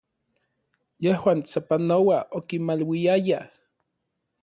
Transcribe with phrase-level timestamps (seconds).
[1.07, 3.47] Yejuan sapanoa okimaluiayaj.